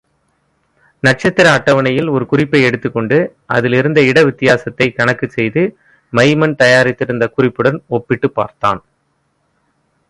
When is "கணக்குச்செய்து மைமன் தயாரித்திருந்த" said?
4.97-7.27